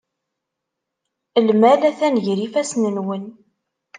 [1.39, 3.25] Imal atan gar yifassen-nwen.